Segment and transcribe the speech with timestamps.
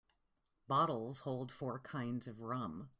[0.67, 2.89] Bottles hold four kinds of rum.